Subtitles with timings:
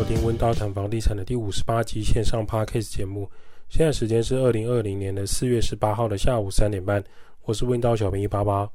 [0.00, 3.28] 收听温刀谈房地产的第五十八集线上 Podcast 节目。
[3.68, 7.04] 现在时间是二零二零年的四月十八号的下午三点半。
[7.44, 8.66] 我是温刀小明一八八。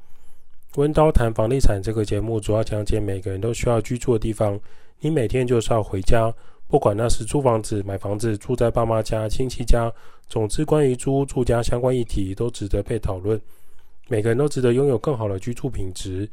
[0.75, 4.59] 温刀谈房地产这个节目主要讲解每个人都需要居住的地方。
[4.99, 6.31] 你每天就是要回家，
[6.67, 9.91] 不管那是租房子、买房子、住在爸妈家、亲戚家，
[10.29, 13.41] 总之关于租屋住家相关议题都值得被讨论。
[14.07, 16.29] 每个人都值得拥有更好的居住品质。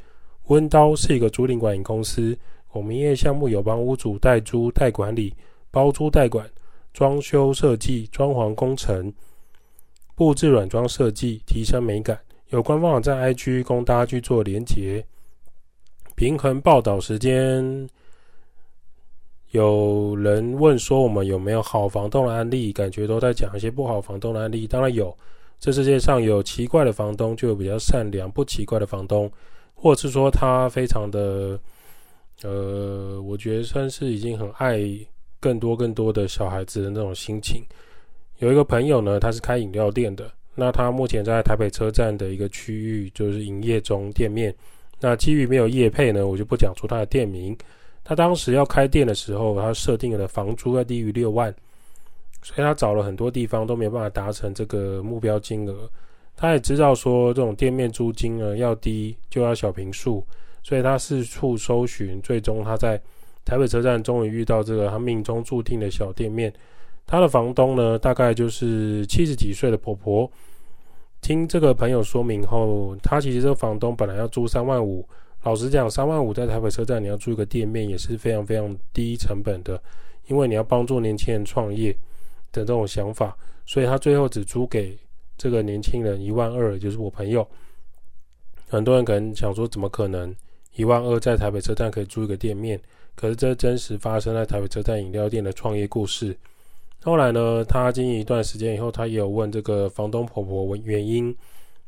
[0.49, 2.37] 温刀是一个租赁管理公司。
[2.73, 5.31] 我们营业项目有帮屋主代租、代管理、
[5.69, 6.49] 包租代管、
[6.91, 9.13] 装修设计、装潢工程、
[10.15, 12.19] 布置软装设计、提升美感。
[12.49, 15.05] 有官方网站 IG 供大家去做连结。
[16.15, 17.87] 平衡报道时间，
[19.51, 22.73] 有人问说我们有没有好房东的案例？
[22.73, 24.65] 感觉都在讲一些不好房东的案例。
[24.65, 25.15] 当然有，
[25.59, 29.31] 这世界上有奇怪的房东，就有比较善良；不奇怪的房东，
[29.75, 31.59] 或是说他非常的。
[32.41, 34.81] 呃，我觉得算是已经很爱
[35.39, 37.63] 更多更多的小孩子的那种心情。
[38.39, 44.53] 有一个朋友呢，他是开饮料店的，那他目前在台北车站的一个区域就是营业中店面。
[44.99, 47.57] 那基于没有业配呢，我就不讲出他的店名。
[48.03, 51.53] 他当时要开店的时候，他设定了房租要低于六万，
[52.41, 55.89] 所以他找了很多地方都没有办法达成这个目标金额。
[56.35, 60.25] 他也知道说这种店面租金呢要低就要小坪数。
[60.63, 62.99] 所以他四处搜寻，最终他在
[63.45, 66.51] 台北车站终于遇到这个他命中注定的小店面。
[67.05, 70.31] 他的房东呢，大概就是七十几岁的婆婆。
[71.21, 75.05] 听这个朋友说明后，他其实这个房东本来要租三万五。
[75.43, 79.81] 老实讲，三万五在台北车站你要租一个店面也是非常非常低成本的，
[80.27, 81.91] 因为你要帮助年轻人创业
[82.53, 84.97] 的这种想法，所以他最后只租给
[85.37, 87.45] 这个年轻人一万二，就是我朋友。
[88.69, 90.33] 很多人可能想说，怎么可能？
[90.75, 92.79] 一万二在台北车站可以租一个店面，
[93.15, 96.35] 可是这真实发生在台北车站饮料店的创业故事。
[97.03, 101.35] 后来呢，他经营一段时间以后，他也有问这个房东婆婆原因。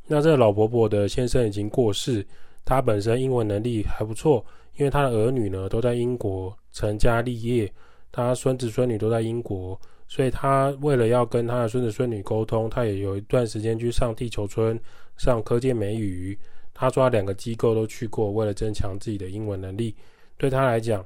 [0.08, 2.24] 那这个老婆婆的先生已经过世，
[2.64, 4.46] 她本身英文能力还不错，
[4.78, 7.72] 因为她的儿女呢都在英国成家立业，
[8.12, 14.80] 她孙子孙女都在英国，所以她为了要跟她的孙子孙女沟通，她也有一段时间去上地球村
[15.18, 16.38] 上科技美语。
[16.76, 19.96] 他说他两个机构都去过，为了增强自己的英文能力。
[20.38, 21.04] 对他来讲，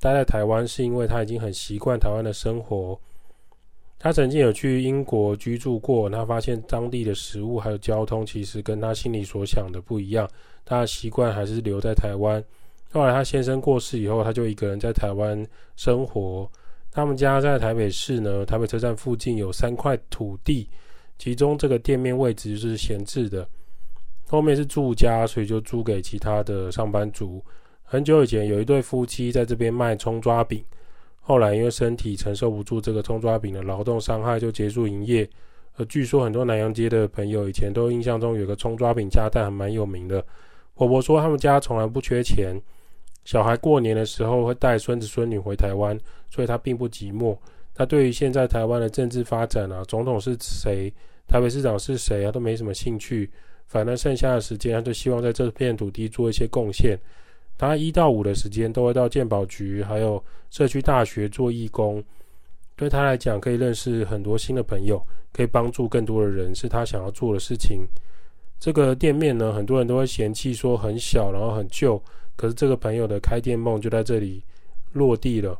[0.00, 3.00] 待在台湾是因为他已经很习惯台湾的生活。
[3.96, 10.28] 他曾经有去英国居住过，他发现当地的食物还有交通其实跟他心里所想的不一样。
[10.64, 12.42] 他的习惯还是留在台湾。
[12.92, 16.50] 后来他先生过世以后，他就一个人在台湾生活。
[16.90, 20.68] 他们家在台北市呢，台北车站附近有三块土地，
[21.18, 23.48] 其中这个店面位置就是闲置的。
[24.26, 27.42] 后面是住家，所以就租给其他的上班族。
[27.82, 30.64] 很久以前，有一对夫妻在这边卖葱抓饼，
[31.20, 35.28] 后来因为身体承受不住这个葱抓饼的劳动伤害，就结束营业。
[35.76, 40.24] 而据说很多南阳街的朋友以前都印象中有个葱抓饼加蛋还蛮有名的。
[40.74, 42.60] 婆婆说他们家从来不缺钱，
[43.24, 45.98] 小孩过年的时候会带孙子孙女回台湾，
[46.30, 47.36] 所以他并不寂寞。
[47.74, 50.92] 他对于现在台湾的政治发展啊，总统是谁，
[51.26, 53.30] 台北市长是谁啊，都没什么兴趣。
[53.66, 56.98] 反正剩下的时间，他就希望在这片土地做一些贡献。
[57.56, 62.02] 他一到五的时间都会到健保局，还有社区大学做义工。
[62.76, 65.00] 对他来讲，可以认识很多新的朋友，
[65.32, 67.86] 可以帮助更多的人，是他想要做的事情。
[68.58, 72.02] 这个店面呢，很多人都会嫌弃说很小，然后很旧。
[72.36, 74.42] 可是这个朋友的开店梦就在这里
[74.92, 75.56] 落地了。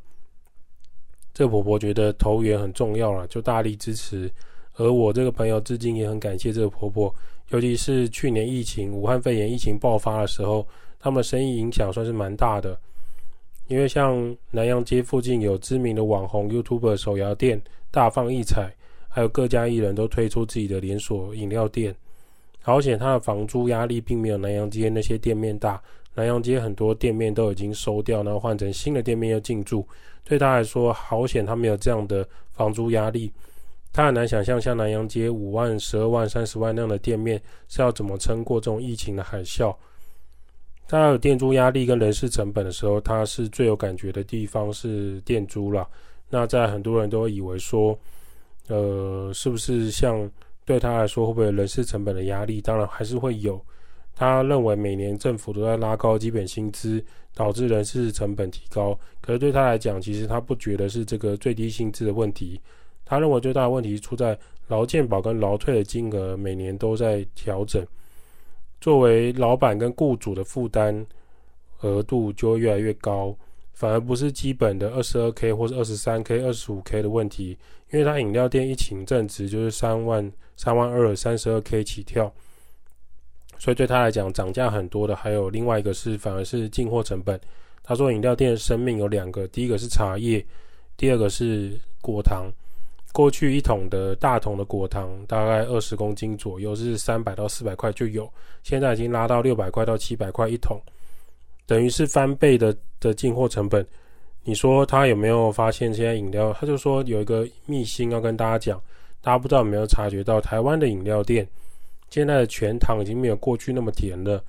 [1.33, 4.29] 这个婆婆觉得投缘很重要了，就大力支持。
[4.75, 7.15] 而我这个朋友至今也很感谢这个婆婆。
[7.51, 10.67] 尤其是去年疫情，武汉肺炎疫情爆发的时候，
[10.99, 12.79] 他们生意影响算是蛮大的。
[13.69, 17.61] 因为像南阳街附近有知名的网红 YouTuber 手摇店
[17.91, 18.71] 大放异彩，
[19.09, 21.95] 还有各家艺人都推出自己的连锁饮料店。
[22.61, 25.81] 好险，他的房租压力并没有南阳街那些店面大。
[26.15, 29.87] 南阳街很多店面都已经收掉，然后换成新的店面又进驻。
[30.25, 33.31] 对他来说，好险他没有这样的房租压力。
[33.95, 39.73] 他很难想象，像南阳街五万、十二万、三十万那样的店面是要怎么撑过这种疫情的海啸。
[40.89, 45.89] 他有店租压力跟人事成本的时候，他是最有感觉的地方是店租了。
[46.29, 47.97] 那在很多人都以为说，
[48.67, 50.29] 呃，是不是像
[50.65, 52.61] 对他来说会不会人事成本的压力？
[52.61, 53.65] 当然还是会有。
[54.17, 57.01] 他认为每年政府都在拉高基本薪资，
[57.33, 58.99] 导致人事成本提高。
[59.21, 62.61] 可是对他来讲，其实他不觉得是这个最低薪资的问题。
[63.05, 67.87] 他认为最大的问题出在劳健保跟劳退的金额每年都在调整，
[68.81, 71.07] 作为老板跟雇主的负担
[71.81, 73.37] 额度就会越来越高，
[73.75, 77.57] 反而不是基本的二十二 K 或是二十三 K、二十五 K 的问题，
[77.93, 82.33] 因为他饮料店一请正值就是三万、三万二、三十二 K 起跳，
[83.59, 85.15] 所以对他来讲涨价很多的。
[85.15, 87.39] 还有另外一个是，反而是进货成本。
[87.83, 90.43] 他说饮料店的生命有两个，第一个是茶叶，
[90.97, 92.51] 第二个是果糖。
[93.15, 98.29] 过去一桶的大桶的果糖大概二十公斤左右，是三百到四百块就有，
[98.65, 100.83] 现在已经拉到六百块到七百块一桶，
[101.65, 103.87] 等于是翻倍的的进货成本。
[104.43, 106.53] 你说他有没有发现现在饮料？
[106.55, 108.83] 他就说有一个秘辛要跟大家讲，
[109.23, 111.49] 大家不知道有没有察觉到，台湾的饮料店
[112.11, 114.43] 现在的全糖已经没有过去那么甜了。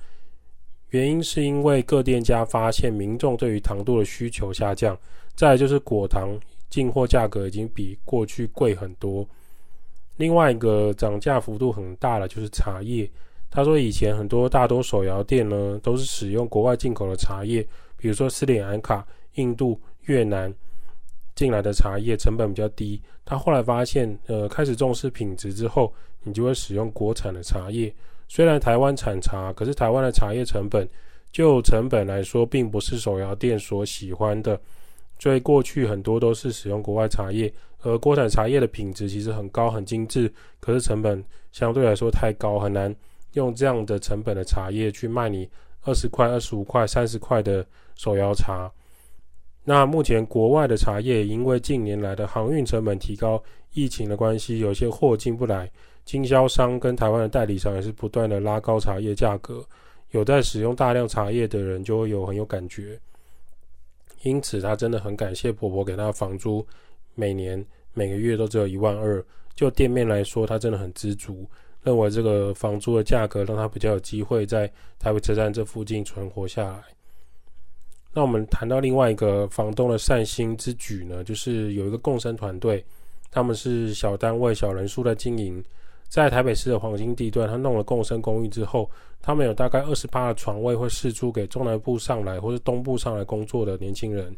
[0.90, 4.98] 原因是因为各店家发现民众对于糖度的需求下降，
[5.36, 6.36] 再就是果糖。
[6.68, 9.26] 进货价格已经比过去贵很多。
[10.16, 13.10] 另外一个涨价幅度很大的就是茶叶。
[13.50, 17.62] 他说以前很多大多手摇店呢都是使用国外进口的茶叶，
[17.96, 20.52] 比如说斯里兰卡、印度、越南
[21.34, 23.00] 进来的茶叶成本比较低。
[23.24, 25.92] 他后来发现，呃，开始重视品质之后，
[26.22, 27.94] 你就会使用国产的茶叶。
[28.28, 30.88] 虽然台湾产茶，可是台湾的茶叶成本
[31.30, 34.60] 就成本来说，并不是手摇店所喜欢的。
[35.18, 37.52] 所以过去很多都是使用国外茶叶，
[37.82, 40.30] 而国产茶叶的品质其实很高、很精致，
[40.60, 42.94] 可是成本相对来说太高，很难
[43.32, 45.48] 用这样的成本的茶叶去卖你
[45.82, 48.70] 二十块、二十五块、三十块的手摇茶。
[49.64, 53.42] 那目前国外的茶叶因为近年来的航运成本提高、
[53.72, 55.68] 疫情的关系，有些货进不来，
[56.04, 59.64] 经销商跟台湾的代理商也是不断的拉高茶叶价格，
[60.10, 62.96] 有在使用大量茶叶的人就会有很有感觉。
[64.22, 66.66] 因此，他真的很感谢婆婆给他的房租，
[67.14, 67.64] 每年
[67.94, 69.24] 每个月都只有一万二。
[69.54, 71.46] 就店面来说，他真的很知足，
[71.82, 76.82] 认为这个房租的价格让他比较有机会在台北车站这附近存活下来。
[78.12, 82.84] 那我们谈到另外一个房东的善心之举呢，就是有一个共生团队，
[83.30, 85.62] 他们是小单位、小人数在经营。
[86.08, 94.34] 在台北市的黄金地段，他弄了共生公寓之后，他们有大概二十八的床位会释出给中南部上来或是东部上来工作的年轻人。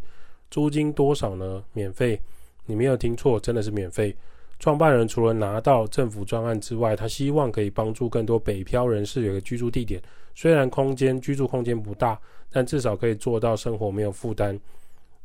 [0.50, 1.62] 租金多少呢？
[1.72, 2.20] 免费，
[2.66, 4.16] 你没有听错，真的是免费。
[4.58, 10.02] 创办人除了拿到政府专案之外，他希望可以帮助更多北漂人士有个居住地点。
[10.34, 12.18] 虽然空间居住空间不大，
[12.50, 14.58] 但至少可以做到生活没有负担。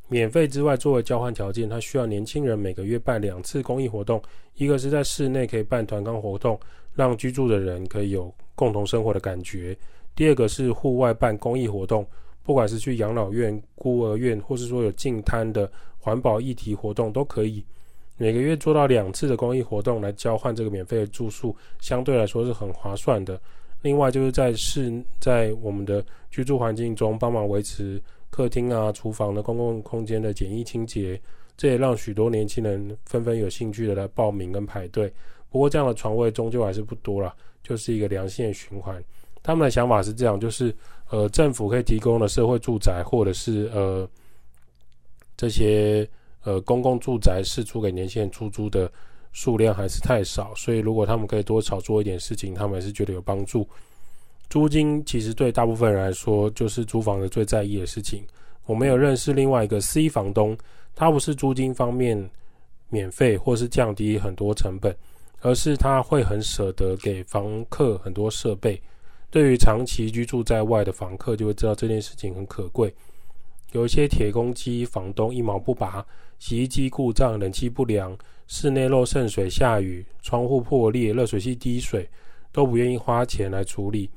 [0.09, 4.21] 免费之外，作为交换条件，它需要年轻人每个月办两次公益活动，
[4.55, 6.59] 一个是在室内可以办团康活动，
[6.93, 9.75] 让居住的人可以有共同生活的感觉；
[10.15, 12.05] 第二个是户外办公益活动，
[12.43, 17.65] 不管是去养老院、孤儿院，或是说有净滩的环保议题活动都可以。
[18.17, 23.41] 每个月做到两次的公益活动来交换这个免费的住宿，相对来说是很划算的。
[23.81, 27.99] 另外就是在室，在我们的居住环境中帮忙维持。
[28.33, 31.21] 客厅啊、厨房的公共空间的简易清洁，
[31.55, 35.07] 这也让许多年轻人纷纷有兴趣的来报名跟排队。
[35.51, 37.31] 不过，这样的床位终究还是不多了，
[37.61, 38.99] 就是一个良性的循环。
[39.43, 40.75] 他们的想法是这样，就是
[41.11, 44.09] 呃，政府可以提供的社会住宅，或者是呃
[45.37, 46.09] 这些
[46.41, 48.91] 呃公共住宅是出给年轻人出租的
[49.31, 53.69] 数量还是太少，所以如果他们可以多炒作一点事情，他们也是觉得有帮助。
[54.49, 58.23] 租金其实对大部分人来说，就是租房的最在意的事情。
[58.65, 60.57] 我们有认识另外一个 C 房东，
[60.95, 62.29] 他不是租金方面
[62.89, 64.95] 免费或是降低很多成本，
[65.41, 68.79] 而是他会很舍得给房客很多设备。
[69.31, 72.93] 对于长期居住在外的房客，就会知道这件事情很可贵。
[73.71, 76.05] 有一些铁公鸡房东一毛不拔，
[76.37, 78.15] 洗衣机故障、冷气不良、
[78.47, 82.07] 室内漏渗水、下雨、窗户破裂、热水器滴水，
[82.51, 84.07] 都不愿意花钱来处理。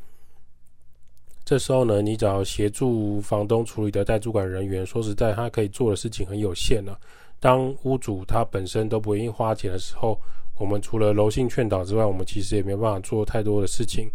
[1.47, 6.99] 这时候呢，你找协助房东处理的代主管人员，说实在，他可以做的事情很有限了。
[7.39, 10.19] 当屋主他本身都不愿意花钱的时候，
[10.59, 14.11] 我们除了柔性劝导之外，我们其实也没办法做太多的事情。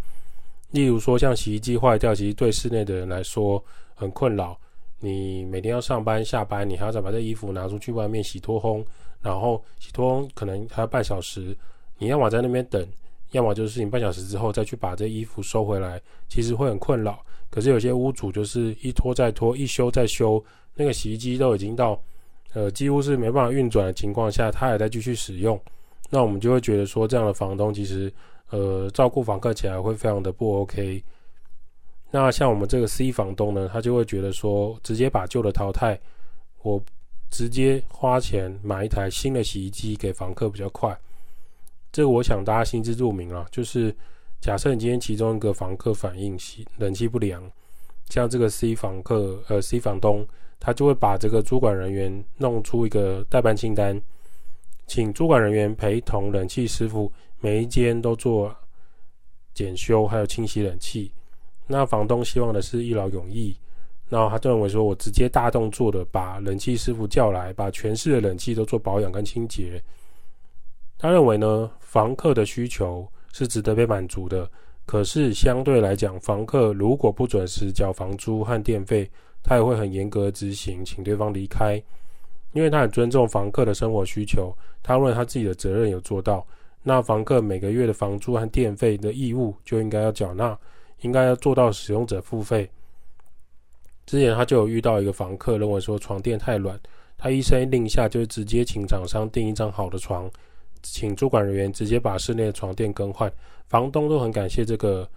[0.71, 3.63] 例如说，像洗衣机坏掉，其实对室内的人来说
[3.95, 4.59] 很困扰。
[4.99, 8.83] 你每天要上班下班，你还要再把这衣服拿出去外面洗脱烘，
[9.21, 11.55] 然后洗脱烘可能还要半小时，
[11.97, 12.85] 你要么在那边等。
[13.31, 17.23] 要么就是你半小时之后再去把这衣服收回来，其实会很困扰。
[17.49, 20.43] 可是有些屋主就是一拖再拖，一修再修，
[20.75, 22.01] 那个洗衣机都已经到
[22.53, 25.59] 呃几乎是没办法运转的情况下，他还在继续使用。
[26.09, 28.11] 那我们就会觉得说，这样的房东其实
[28.49, 31.03] 呃照顾房客起来会非常的不 OK。
[32.09, 35.97] 那像我们这个 C 房东呢，他就会觉得说，直接把旧的淘汰，
[36.61, 36.81] 我
[37.29, 40.97] 直接花钱买一台新的洗衣机给房客比较快。
[41.91, 43.93] 这个我想大家心知肚明了，就是
[44.39, 46.37] 假设你今天其中一个房客反映
[46.77, 47.43] 冷气不良，
[48.09, 50.25] 像这个 C 房客呃 C 房东
[50.59, 54.01] 他就会把这个主管人员弄出一个代办清单，
[54.87, 58.55] 请主管人员陪同冷气师傅，每一间都做
[59.53, 61.11] 检修，还有清洗冷气。
[61.67, 63.55] 那房东希望的是一劳永逸，
[64.09, 69.81] 那他就认为说，我直接大动作的把冷气师傅叫来，把全市的冷气都做保养跟清洁。
[71.01, 74.47] 他认为呢，房客的需求是值得被满足的，
[74.85, 79.09] 可是相对来讲，房客如果不准时缴房租和电费，
[79.41, 81.81] 他也会很严格执行，请对方离开，
[82.53, 86.45] 因为他很尊重房客的生活需求，他认为他自己的责任有做到，
[86.83, 90.55] 那房客每个月的房租和电费的义务就应该要缴纳，
[90.99, 92.69] 应该要做到使用者付费。
[94.05, 96.79] 之前他就有遇到一个房客认为说床垫太软，
[97.17, 100.29] 他一声令下就直接请厂商订一张好的床。
[100.83, 103.31] 请主管人员直接把室内的床垫更换，
[103.67, 105.07] 房东都很感谢这个，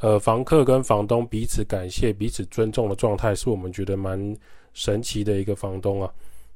[0.00, 4.36] 呃，房客跟房东彼此感谢、彼此尊重的状态，是我们觉得蛮
[4.72, 6.12] 神奇的一个房东啊。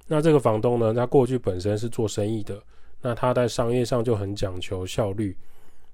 [0.06, 2.61] 那这个房东呢，他过去本身是做生意的，
[3.00, 5.37] 那他在商业上就很讲求效率，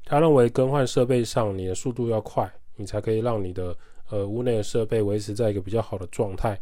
[0.04, 3.76] 他认为更换设备上你的速度要快，你才可以让你的
[4.10, 6.58] 呃屋内的设备维持在一个比较好的状态。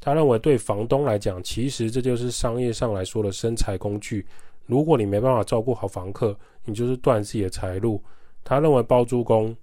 [0.00, 4.26] 他认为对房东来讲，其实这就是商业上来说的生财工具。
[4.70, 8.02] 如果你没办法照顾好房客，你就是断自己的财路。
[8.44, 9.54] 他认为包租公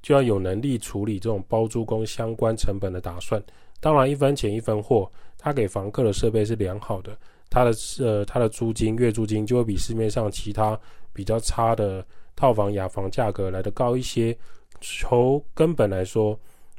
[0.00, 3.40] 就要有能力处理这种包租公相关成本的打算。
[3.78, 7.16] 当然，一分钱一分货，他给房客的设备是良好的，
[7.50, 10.78] 他的呃他的租金月租金就会比市面上其他
[11.12, 14.36] 比较差的套房雅房价格来得高一些。
[14.80, 16.38] 从根本来说，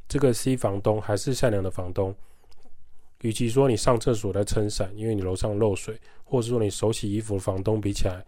[0.10, 2.13] 这个 C 房东还是善良的房东。
[3.23, 8.21] 与其说你上厕所在撑伞，因为你楼上漏水，或者说你手洗衣服的房东比起来，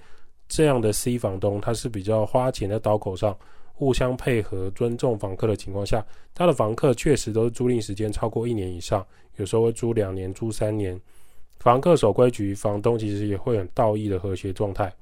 [0.48, 3.38] 这样的 C 房东他是比较花钱在刀口上，
[3.74, 11.00] 互相配合、尊重房客的情况下，他的房客确实都是租赁时间超过一年以上，有时候会租两年、租三年。
[11.60, 14.94] 房客守规矩，房东其实也会很道义的和谐状态。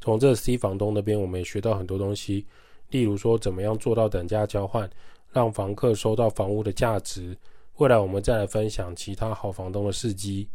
[0.00, 2.46] 从这 C 房东那边，我们也学到很多东西，
[2.90, 4.88] 例如说怎么样做到等价交换，
[5.32, 7.36] 让房客收到房屋的价值。
[7.78, 10.48] 未来我们再来分享其他好房东的事迹。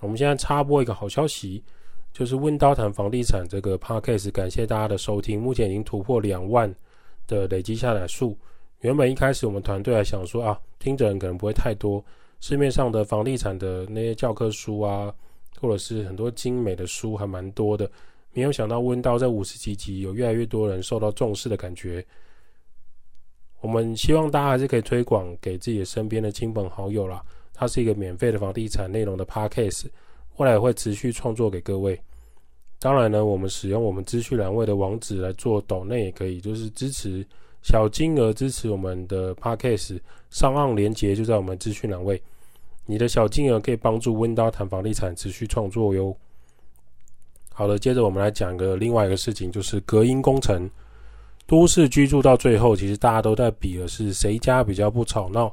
[0.00, 1.62] 我们现在插播一个好消息，
[2.14, 6.74] 就是温刀谈房地产这个 podcast，感谢大家的收听，目前已经突破两万
[7.26, 8.34] 的累积下载数。
[8.80, 12.02] 原本一开始我们团队还想说啊，听的人可能不会太多，
[12.40, 15.14] 市面上的房地产的那些教科书啊，
[15.60, 17.90] 或者是很多精美的书还蛮多的，
[18.32, 22.02] 没有想到温刀在五十几集有越来越多人受到重视的感觉。
[23.60, 27.22] 我们希望大家还是可以推广给自己身边的亲朋好友啦。
[27.52, 29.84] 它是一个免费的房地产内容的 podcast，
[30.38, 32.00] 未来会持续创作给各位。
[32.78, 37.22] 当然呢，我们使用我们资讯栏位的网址来做抖内也可以，就是支持
[37.62, 40.00] 小金额支持我们的 podcast。
[40.30, 42.18] 上岸连接就在我们资讯栏位，
[42.86, 46.16] 你的小金额可以帮助温叨谈房地产持续创作哟。
[47.52, 50.70] 好的，接着我们来讲个另外一个事情，就是隔音工程。
[51.50, 55.52] 都市居住到最后，其实大家都在比的是谁家比较不吵闹，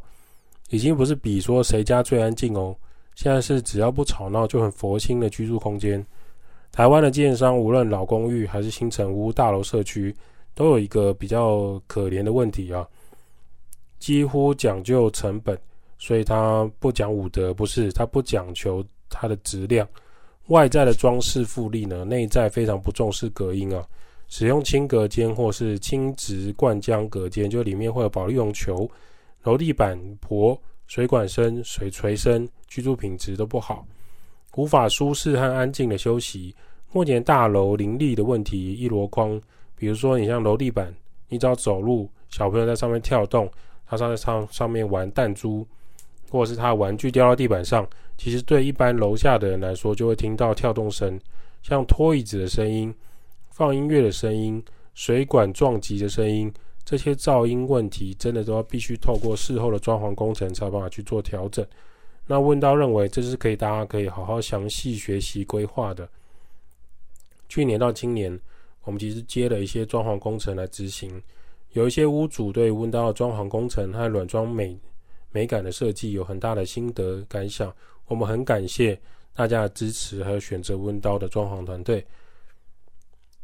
[0.70, 2.76] 已经不是比说谁家最安静哦。
[3.16, 6.06] 现在是只要不吵闹就很佛心的居住空间。
[6.72, 10.16] 台湾的建商无论老公寓还是新成屋、大楼社区，
[10.54, 12.88] 都有一个比较可怜的问题啊，
[13.98, 15.58] 几乎讲究成本，
[15.98, 19.88] 所以他不讲武德，不是他不讲求它的质量，
[20.50, 23.84] 外在的装饰富丽呢，内在非常不重视隔音啊。
[24.28, 28.90] 使用轻隔间或是轻质灌浆隔间，就里面会有保丽龙球，
[29.44, 33.86] 楼地板薄，水管深，水锤深，居住品质都不好，
[34.56, 36.54] 无法舒适和安静的休息。
[36.92, 39.42] 目前大楼林立的问题一箩筐，
[39.76, 40.94] 比如说你像楼地板，
[41.30, 43.50] 你只要走路，小朋友在上面跳动，
[43.86, 45.66] 他上在上上面玩弹珠，
[46.30, 51.18] 或者是他玩具掉到地板上，其实对一般楼下的人来说，就会听到跳动声，
[51.62, 52.94] 像拖椅子的声音。
[53.58, 56.54] 放音乐的声音、水管撞击的声音，
[56.86, 61.66] 这些噪音问题，真的都要必须透过事后的装潢工程才有办法去做调整。
[62.28, 66.08] 那温叨认为这是可以，大家可以好好详细学习规划的。
[67.50, 68.40] 去年到今年，
[68.84, 71.20] 我们其实接了一些装潢工程来执行，
[71.72, 74.78] 有一些屋主对温叨的装潢工程和软装美
[75.32, 77.74] 美感的设计有很大的心得感想，
[78.06, 79.02] 我们很感谢
[79.34, 82.06] 大家的支持，和选择温叨的装潢团队。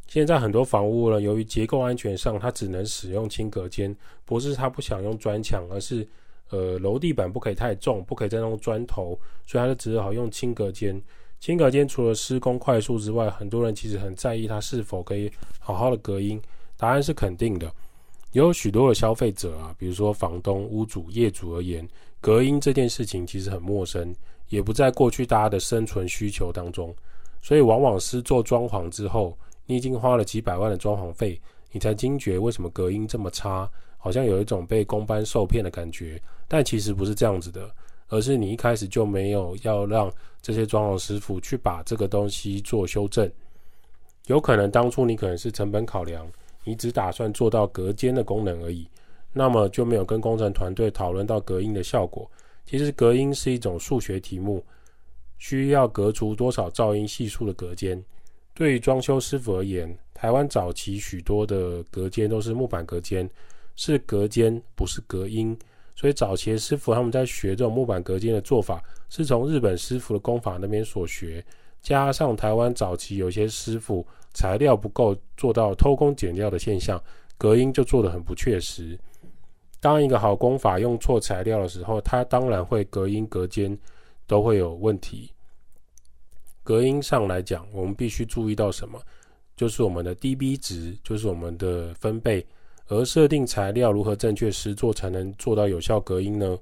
[0.08, 3.96] 现在很多房屋呢，由于结构安全上，它只能使用轻隔间，
[4.26, 6.08] 不是它不想用砖墙，而是
[6.50, 9.18] 呃楼地板不可以太重，不可以再用砖头，
[9.48, 11.02] 所以它就只好用轻隔间。
[11.40, 16.42] 轻隔间除了施工快速之外，很多人其实很在意它是否可以好好的隔音。
[16.78, 17.72] 答案是肯定的。
[18.32, 21.88] 有许多的消费者啊，比如说房东、屋主、业主而言，
[22.22, 24.14] 隔音这件事情其实很陌生，
[24.50, 26.94] 也不在过去大家的生存需求当中，
[27.42, 31.40] 所以往往是做装潢之后，你已经花了几百万的装潢费，
[31.72, 36.22] 你才惊觉为什么隔音这么差，好像有一种被工班受骗的感觉。
[36.48, 37.70] 但其实不是这样子的，
[38.10, 43.32] 而是你一开始就没有要让这些装潢师傅去把这个东西做修正。
[44.28, 46.30] 有可能当初你可能是成本考量，
[46.64, 48.88] 你只打算做到隔间的功能而已。
[49.32, 52.30] 那么就没有跟工程团队讨论到隔音的效果。
[52.66, 54.64] 其实隔音是一种数学题目，
[55.40, 58.02] 需要隔出多少噪音系数的隔间。
[58.54, 63.30] 对于装修师傅而言，台湾早期许多的隔间都是木板隔间，
[63.76, 65.58] 是隔间不是隔音。
[65.96, 71.44] 所以早期师傅他们在学这种木板隔间的做法，是从日本师傅的工法那边所学，
[71.82, 77.02] 加上台湾早期有些师傅材料不够，做到偷工减料的现象，
[77.38, 78.98] 隔音就做得很不确实。
[79.80, 83.78] 当一个好工法用错材料的时候，它当然会隔音隔间
[84.26, 85.32] 都会有问题。
[86.64, 89.00] 隔音上来讲，我们必须注意到什么？
[89.56, 92.46] 就是我们的 dB 值，就是我们的分贝。
[92.88, 96.58] 而设定材料如何正确施作才能做到有效隔音呢？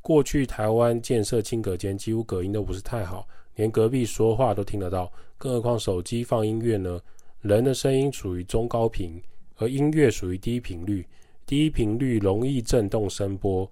[0.00, 7.00] 过去台湾建设轻隔间，几乎隔音都不是太好，连隔壁说话都听得到，更何况手机放音乐呢？
[7.40, 9.20] 人的声音属于中高频，
[9.56, 11.06] 而音乐属于低频率。
[11.46, 13.70] 低频率容易震动声波，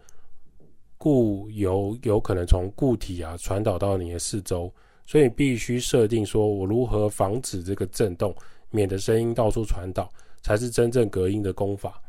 [0.99, 4.73] 故有有可能从固体啊传导到你的四周，
[5.07, 8.35] 所以必须设定说我如何防止这个震动，
[8.71, 10.11] 免得声音到处传导，
[10.43, 12.01] 才是真正隔音的功法。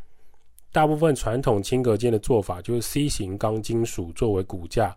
[0.71, 4.95] 大部分传统轻隔间的做法就是 C 型钢金属作为骨架，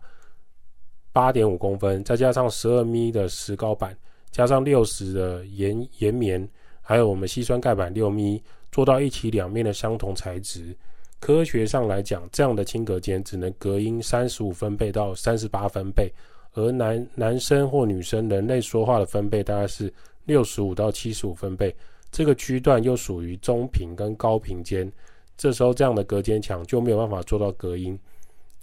[1.11, 3.97] 八点五公分，再加上十二米的石膏板，
[4.31, 6.49] 加上六十的岩岩棉，
[6.81, 8.41] 还有我们矽酸钙板六米。
[8.69, 10.75] 做到一体两面的相同材质，
[11.19, 16.11] 科学上来讲，这样的轻隔间只能隔音三十五分贝到三十八分贝，
[16.57, 19.93] 而男男生或女生人类说话的分贝大概是
[20.25, 21.73] 六十五到七十五分贝，
[22.11, 24.91] 这个区段又属于中频跟高频间，
[25.37, 27.97] 这时候这样的隔间墙就没有办法做到隔音，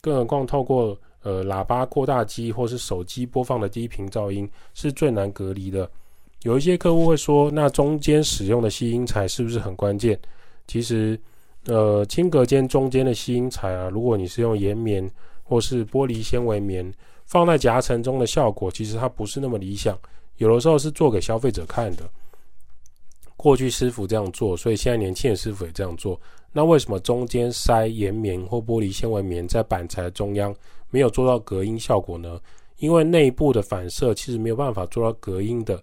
[0.01, 5.89] 更何况透过呃喇叭扩大机或是手机播放的低频噪音是最难隔离的。
[6.43, 10.19] 有一些客户会说，那中间使用的吸音材是不是很关键？
[10.67, 11.17] 其实，
[11.67, 15.09] 呃，轻隔间中间的吸音材啊，如果你是用岩棉
[15.45, 16.93] 或是玻璃纤维棉，
[17.27, 19.97] 放在夹层中的效果，其实它不是那么理想。
[20.39, 22.03] 有的时候是做给消费者看的。
[23.37, 26.21] 过去师傅这样做，所以现在年轻的师傅也这样做。
[26.51, 30.55] 那为什么中间塞岩棉或玻璃纤维棉在板材中央，
[30.89, 32.41] 没有做到隔音效果呢？
[32.79, 35.83] 因为内部的反射其实没有办法做到隔音的。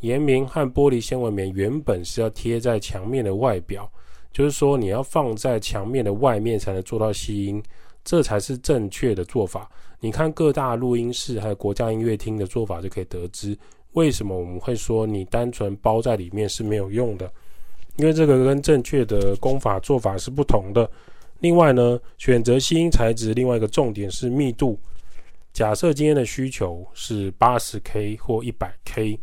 [0.00, 3.90] 岩棉和玻璃纤维棉原本是要贴在墙面的外表，
[4.32, 7.62] 就是说你要放在墙面的外面才能做到吸音，
[8.08, 9.70] 这才是正确的做法。
[10.00, 13.54] 你看各大录音室还有国家音乐厅的做法就可以得知，
[13.92, 17.30] 为什么我们会说你单纯包在里面是没有用的，
[17.96, 20.90] 因为这个跟正确的功法做法是不同的。
[21.40, 24.80] 另外呢，选择吸音材质，另外一个重点是密度。
[25.52, 29.20] 假设今天的需求是八十 K 或一百 K。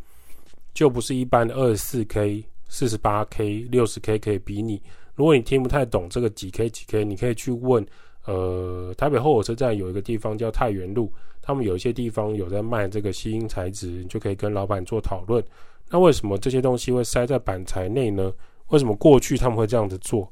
[0.75, 4.81] 就不是一般的二十四 K、四十八 K、六十 K 可以比拟。
[5.13, 7.87] 如果你听不太懂这个几 K 几 K，你可以去问，
[8.25, 11.11] 呃，台北后火车站有一个地方叫太原路，
[11.41, 15.43] 他们有一些地方有在卖这个吸音材质，你就可以跟老板做讨论。
[15.89, 18.33] 那为什么这些东西会塞在板材内呢？
[18.69, 20.31] 为什么过去他们会这样子做？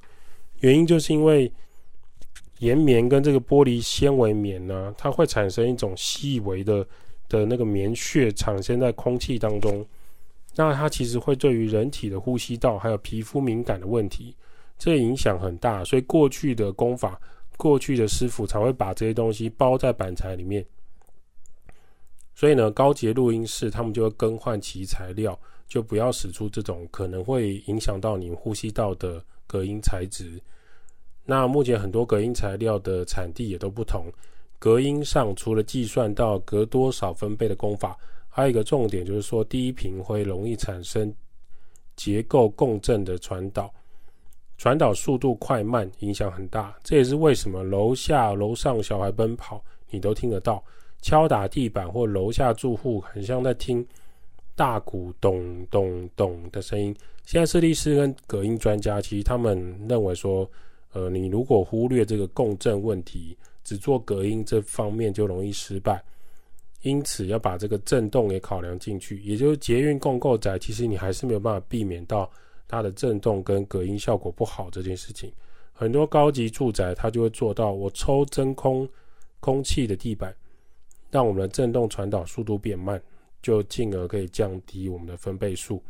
[0.62, 1.52] 原因就是因为
[2.60, 6.84] 岩棉跟这个玻璃纤维棉呢，它会产生一种细微的
[7.30, 9.86] 的那个棉屑产生在空气当中。
[10.56, 14.36] 那它其实会对于人体的呼吸道还有皮肤敏感的问题，
[14.80, 15.84] 这影响很大。
[15.84, 17.20] 所以过去的工法，
[17.58, 20.66] 过去的师傅才会把这些东西包在板材里面。
[22.36, 30.42] 所以呢，高级录音室他们就会更换其材料，就不要使出这种可能会影响到你呼吸道的隔音材质。
[31.26, 34.08] 那目前很多隔音材料的产地也都不同，
[34.58, 37.98] 隔音上除了计算到隔多少分贝的功法。
[38.28, 41.14] 还有一个重点就是说，低频会容易产生
[41.96, 43.72] 结构共振的传导，
[44.58, 46.76] 传导速度快慢影响很大。
[46.84, 50.64] 这也是为什么楼下楼上小孩奔跑，你都听得到，
[51.02, 53.86] 敲打地板或楼下住户很像在听
[54.56, 56.96] 大鼓咚咚咚的声音。
[57.26, 60.50] 现在设计师跟隔音专家其实他们认为说，
[60.92, 66.04] 呃，你如果忽略这个共振问题，只做隔音这方面就容易失败。
[66.82, 72.30] 因此要把这个震动也考量进去，也就是捷运共构宅，其实你还是没有办法避免到
[72.74, 75.32] 它的震动跟隔音效果不好这件事情。
[75.72, 78.90] 很多高级住宅它就会做到，我抽真空
[79.40, 80.36] 空气的地板，
[81.12, 83.00] 让我们的震动传导速度变慢，
[83.44, 85.84] 就进而可以降低我们的分贝数。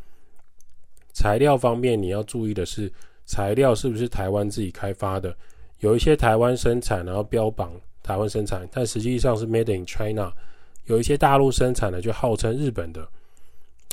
[1.14, 2.92] 材料方面，你要注意的是，
[3.26, 5.34] 材料是不是台湾自己开发的？
[5.80, 10.34] 有一些台湾生产，然后标榜台湾生产，但实际上是 Made in China。
[10.86, 13.08] 有一些大陆生产的，就号称日本的。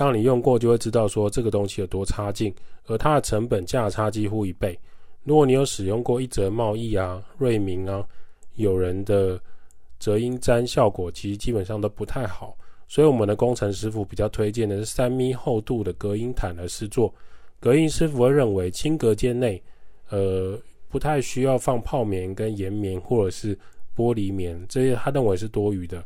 [0.01, 2.55] 当你用过，就会知道说这个东西有多差劲，
[2.87, 4.79] 而它的成本价差几乎一倍。
[5.25, 8.03] 如果你有使用过一折贸易啊、瑞明啊、
[8.55, 9.39] 友人的
[10.03, 12.57] 隔音毡效果，其实基本上都不太好。
[12.89, 17.13] 所以我们的工程师傅比较推荐的是三米厚度的隔音毯来施作。
[17.61, 19.63] 隔音师傅会认为轻隔间内，
[20.09, 20.59] 呃，
[20.89, 23.55] 不太需要放泡棉跟岩棉或者是
[23.95, 26.03] 玻璃棉，这些他认为是多余的。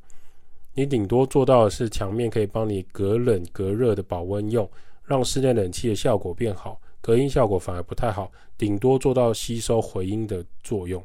[0.75, 4.69] 你顶多做到的是墙面可以帮你隔冷隔热的保温用，
[5.05, 11.03] 让室内冷气的效果变好，隔音效果反而不太好，顶多做到吸收回音的作用。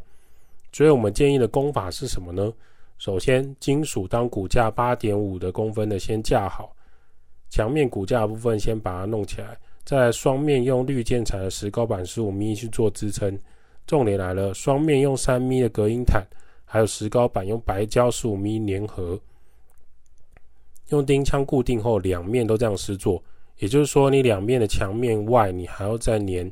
[0.71, 2.51] 所以我们建议的工法是什么呢？
[2.97, 6.75] 首先，金属当骨架八点五的公分的先架好，
[7.49, 13.39] 墙面骨架部分先把它弄起来，再双面用绿建材的石膏板十五米去做支撑。
[13.85, 16.23] 重点来了，双面用三米的隔音毯，
[16.65, 19.19] 还有石膏板用白胶十五米粘合。
[20.89, 23.21] 用钉枪固定后，两面都这样施作，
[23.57, 26.51] 也就是说，你两面的墙面外，你还要再粘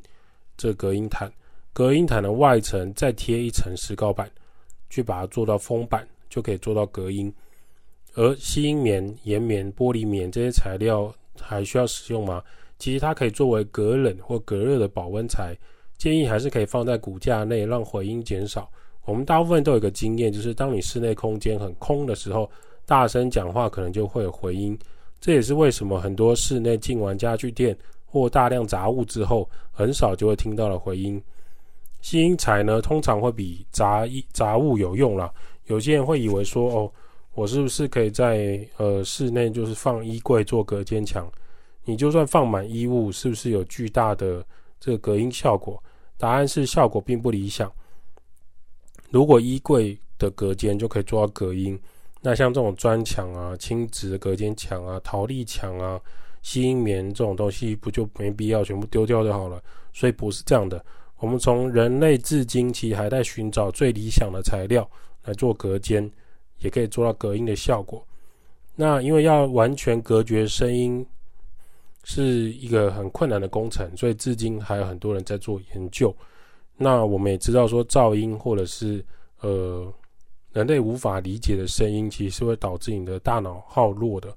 [0.56, 1.32] 这隔音毯，
[1.74, 4.30] 隔音毯的外层再贴一层石膏板，
[4.90, 7.34] 去把它做到封板，就可以做到隔音。
[8.14, 12.44] 而吸音棉、岩棉、玻璃棉这些材料还需要使用吗？
[12.78, 15.58] 其实它可以作为隔冷或隔热的保温材，
[15.98, 18.70] 建议还是可以放在骨架内，让回音减少。
[19.06, 22.48] 我们大部分都有一个经验，就是当你室内空间很空的时候。
[22.88, 24.80] 大声讲话可能就会有回音，
[25.20, 31.22] 这也是为什么很多室内进完家具店或大量杂物之后，很少就会听到了回音。
[32.00, 35.30] 吸音材呢，通常会比杂衣杂物有用啦。
[35.66, 36.92] 有些人会以为说，哦，
[37.34, 41.30] 我是不是可以在呃室内就是放衣柜做隔间墙？
[41.84, 44.42] 你就算放满衣物，是不是有巨大的
[44.80, 45.84] 这个隔音效果？
[46.18, 47.70] 答案是效果并不理想。
[49.10, 51.78] 如果衣柜的隔间就可以做到隔音。
[52.20, 56.02] 那像这种砖墙啊、轻质隔间墙啊、陶粒墙啊、
[56.42, 59.62] 吸音棉这种东西，不就没必要全部丢掉就好了？
[59.94, 60.84] 所以不是这样的。
[61.20, 64.90] 我们从人类至今其实还在寻找最理想的材料
[65.26, 66.10] 来做隔间，
[66.60, 68.04] 也可以做到隔音的效果。
[68.76, 71.06] 那因为要完全隔绝声音
[72.04, 76.14] 是一个很困难的工程，所以至今还有很多人在做研究。
[76.76, 79.06] 那我们也知道说噪音或者是
[79.42, 79.94] 呃。
[80.58, 84.36] 人类无法理解的声音，其实是会导致你的大脑耗弱的。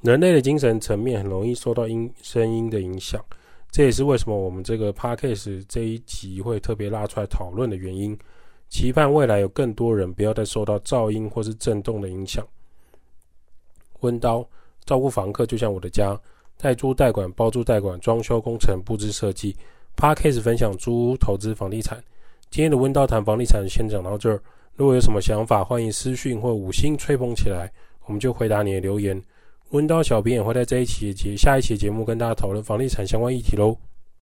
[0.00, 3.22] 人类的精神层面很容易受到音声音的影响，
[3.70, 8.18] 这也是为什么我们这个 Podcast 这一集会特别拉出来讨论的原因。
[8.70, 12.42] 期盼未来有更多人不要再受到噪音或是震动的影响。
[14.00, 14.48] 温刀
[14.86, 16.18] 照顾房客就像我的家，
[16.56, 19.54] 代租代管、包租代管、装修工程、布置设计。
[19.94, 22.02] Podcast 分享租屋投资房地产。
[22.50, 24.42] 今天的温刀谈房地产先讲到这儿。
[24.76, 27.70] 如果有什么想法，欢迎私讯或五星吹捧起来，
[28.06, 29.22] 我们就回答你的留言。
[29.70, 33.76] 温刀小编也会在这一期节、下一期节目跟大家讨论房地产相关议题喽。